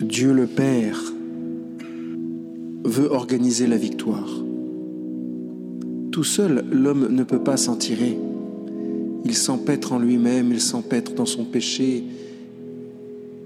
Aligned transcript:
Dieu 0.00 0.34
le 0.34 0.46
Père 0.46 1.00
veut 2.84 3.10
organiser 3.10 3.66
la 3.66 3.78
victoire. 3.78 4.28
Tout 6.12 6.22
seul, 6.22 6.66
l'homme 6.70 7.08
ne 7.10 7.24
peut 7.24 7.42
pas 7.42 7.56
s'en 7.56 7.76
tirer. 7.76 8.18
Il 9.24 9.34
s'empêtre 9.34 9.94
en 9.94 9.98
lui-même, 9.98 10.52
il 10.52 10.60
s'empêtre 10.60 11.14
dans 11.14 11.24
son 11.24 11.44
péché. 11.44 12.04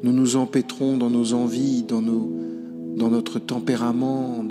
Nous 0.02 0.12
nous 0.12 0.34
empêtrons 0.34 0.96
dans 0.96 1.08
nos 1.08 1.34
envies, 1.34 1.84
dans, 1.84 2.02
notre 2.02 3.38
tempérament. 3.38 4.44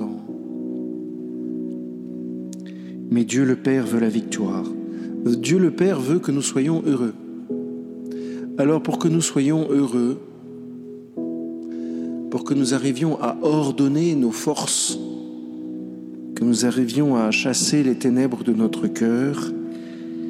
Mais 3.12 3.26
Dieu 3.26 3.44
le 3.44 3.58
Père 3.58 3.86
veut 3.86 4.00
la 4.00 4.08
victoire. 4.08 4.64
Dieu 5.26 5.60
le 5.60 5.72
Père 5.72 6.00
veut 6.00 6.20
que 6.20 6.32
nous 6.32 6.42
soyons 6.42 6.82
heureux. 6.86 7.14
Alors 8.58 8.82
pour 8.82 9.00
que 9.00 9.10
nous 9.10 9.22
soyons 9.22 9.68
heureux, 9.70 10.18
pour 12.30 12.44
que 12.44 12.54
nous 12.54 12.74
arrivions 12.74 13.20
à 13.22 13.38
ordonner 13.42 14.16
nos 14.16 14.32
forces, 14.32 14.98
que 16.36 16.44
nous 16.44 16.66
arrivions 16.66 17.16
à 17.16 17.32
chasser 17.32 17.84
les 17.84 17.96
ténèbres 17.96 18.44
de 18.44 18.54
notre 18.54 18.88
cœur, 18.88 19.52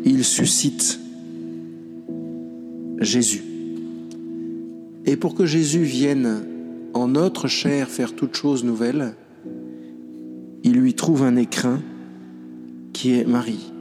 il 0.06 0.24
suscite 0.24 1.00
Jésus. 3.00 3.44
Et 5.06 5.18
pour 5.18 5.36
que 5.36 5.46
Jésus 5.46 5.84
vienne 5.84 6.44
en 6.94 7.08
notre 7.08 7.48
chair 7.48 7.88
faire 7.88 8.16
toute 8.16 8.36
chose 8.36 8.64
nouvelle, 8.64 9.14
il 10.64 10.74
lui 10.74 10.94
trouve 10.94 11.24
un 11.24 11.36
écrin 11.36 11.82
qui 12.94 13.14
est 13.14 13.26
Marie. 13.26 13.72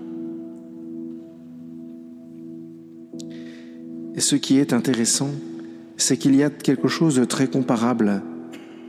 Et 4.15 4.21
ce 4.21 4.37
qui 4.37 4.59
est 4.59 4.73
intéressant, 4.73 5.31
c'est 5.99 6.17
qu'il 6.17 6.35
y 6.37 6.43
a 6.43 6.49
quelque 6.49 6.89
chose 6.89 7.17
de 7.17 7.25
très 7.25 7.49
comparable 7.49 8.23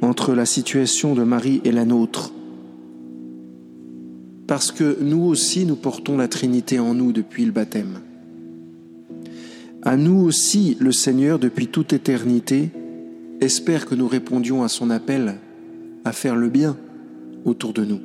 entre 0.01 0.33
la 0.33 0.45
situation 0.45 1.15
de 1.15 1.23
Marie 1.23 1.59
et 1.65 1.71
la 1.71 1.83
nôtre. 1.83 2.31
Parce 4.47 4.71
que 4.71 4.97
nous 5.01 5.23
aussi, 5.23 5.65
nous 5.65 5.75
portons 5.75 6.17
la 6.17 6.27
Trinité 6.27 6.79
en 6.79 6.93
nous 6.93 7.11
depuis 7.11 7.45
le 7.45 7.51
baptême. 7.51 7.99
À 9.81 9.97
nous 9.97 10.21
aussi, 10.21 10.77
le 10.79 10.91
Seigneur, 10.91 11.39
depuis 11.39 11.67
toute 11.67 11.93
éternité, 11.93 12.69
espère 13.41 13.85
que 13.85 13.95
nous 13.95 14.07
répondions 14.07 14.63
à 14.63 14.69
son 14.69 14.89
appel 14.89 15.35
à 16.05 16.11
faire 16.11 16.35
le 16.35 16.49
bien 16.49 16.77
autour 17.43 17.73
de 17.73 17.85
nous. 17.85 17.99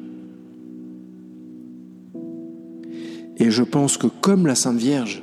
Et 3.37 3.51
je 3.51 3.63
pense 3.63 3.99
que 3.99 4.07
comme 4.07 4.47
la 4.47 4.55
Sainte 4.55 4.79
Vierge, 4.79 5.23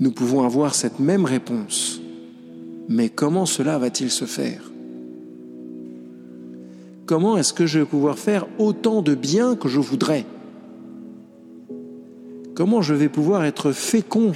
nous 0.00 0.12
pouvons 0.12 0.42
avoir 0.42 0.74
cette 0.74 0.98
même 0.98 1.26
réponse. 1.26 2.00
Mais 2.88 3.10
comment 3.10 3.46
cela 3.46 3.78
va-t-il 3.78 4.10
se 4.10 4.24
faire? 4.24 4.72
Comment 7.04 7.36
est-ce 7.36 7.52
que 7.52 7.66
je 7.66 7.80
vais 7.80 7.84
pouvoir 7.84 8.18
faire 8.18 8.46
autant 8.58 9.02
de 9.02 9.14
bien 9.14 9.56
que 9.56 9.68
je 9.68 9.78
voudrais? 9.78 10.24
Comment 12.54 12.82
je 12.82 12.94
vais 12.94 13.08
pouvoir 13.08 13.44
être 13.44 13.72
fécond 13.72 14.32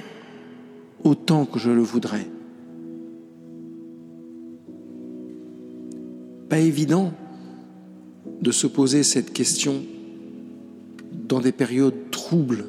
autant 1.03 1.47
que 1.47 1.59
je 1.59 1.71
le 1.71 1.83
voudrais? 1.83 2.27
Pas 6.49 6.59
évident 6.59 7.13
de 8.43 8.51
se 8.53 8.67
poser 8.67 9.03
cette 9.03 9.33
question 9.33 9.83
dans 11.27 11.41
des 11.41 11.53
périodes 11.53 12.11
troubles 12.11 12.67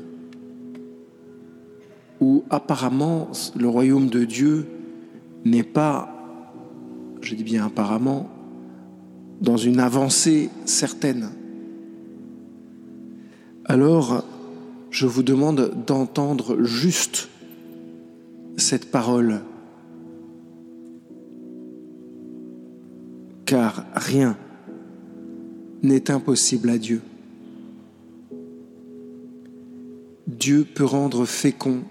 où 2.20 2.44
apparemment 2.50 3.30
le 3.56 3.68
royaume 3.68 4.08
de 4.08 4.24
Dieu 4.24 4.68
n'est 5.44 5.64
pas, 5.64 6.10
je 7.22 7.36
dis 7.36 7.44
bien 7.44 7.66
apparemment, 7.66 8.30
dans 9.42 9.58
une 9.58 9.80
avancée 9.80 10.50
certaine. 10.66 11.30
Alors, 13.66 14.24
je 14.92 15.08
vous 15.08 15.24
demande 15.24 15.74
d'entendre 15.86 16.64
juste 16.64 17.30
cette 18.58 18.92
parole, 18.92 19.42
car 23.46 23.86
rien 23.94 24.38
n'est 25.84 26.10
impossible 26.10 26.70
à 26.70 26.78
Dieu. 26.78 27.02
Dieu 30.28 30.66
peut 30.66 30.86
rendre 30.86 31.26
fécond 31.26 31.82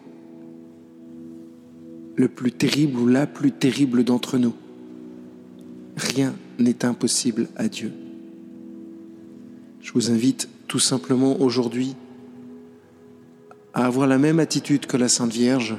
le 2.16 2.28
plus 2.28 2.52
terrible 2.52 2.98
ou 2.98 3.06
la 3.06 3.26
plus 3.26 3.52
terrible 3.52 4.04
d'entre 4.04 4.38
nous. 4.38 4.54
Rien 5.96 6.34
n'est 6.58 6.84
impossible 6.84 7.48
à 7.56 7.68
Dieu. 7.68 7.92
Je 9.80 9.92
vous 9.92 10.10
invite 10.10 10.48
tout 10.66 10.78
simplement 10.78 11.40
aujourd'hui 11.40 11.94
à 13.74 13.86
avoir 13.86 14.06
la 14.06 14.18
même 14.18 14.38
attitude 14.38 14.86
que 14.86 14.96
la 14.96 15.08
Sainte 15.08 15.32
Vierge. 15.32 15.76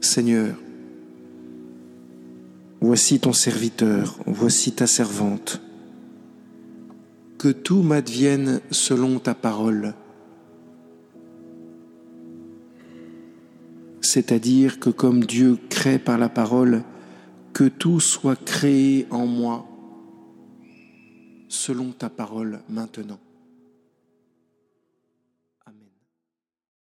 Seigneur, 0.00 0.54
voici 2.80 3.18
ton 3.18 3.32
serviteur, 3.32 4.18
voici 4.26 4.72
ta 4.72 4.86
servante. 4.86 5.60
Que 7.38 7.48
tout 7.48 7.82
m'advienne 7.82 8.60
selon 8.70 9.18
ta 9.18 9.34
parole. 9.34 9.94
C'est-à-dire 14.12 14.78
que 14.78 14.90
comme 14.90 15.24
Dieu 15.24 15.58
crée 15.70 15.98
par 15.98 16.18
la 16.18 16.28
parole, 16.28 16.82
que 17.54 17.64
tout 17.64 17.98
soit 17.98 18.36
créé 18.36 19.06
en 19.10 19.26
moi 19.26 19.66
selon 21.48 21.92
ta 21.92 22.10
parole 22.10 22.60
maintenant. 22.68 23.18